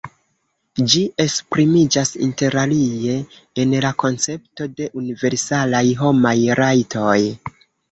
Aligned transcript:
Ĝi 0.93 1.01
esprimiĝas 1.25 2.11
interalie 2.27 3.19
en 3.65 3.77
la 3.87 3.93
koncepto 4.05 4.69
de 4.81 4.89
universalaj 5.05 5.85
homaj 6.03 6.37
rajtoj. 6.65 7.17